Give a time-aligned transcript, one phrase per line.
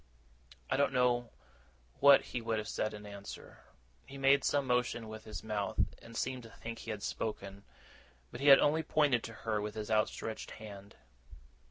[0.67, 1.29] I don't know
[1.99, 3.59] what he would have said in answer.
[4.07, 7.63] He made some motion with his mouth, and seemed to think he had spoken;
[8.31, 10.95] but he had only pointed to her with his outstretched hand.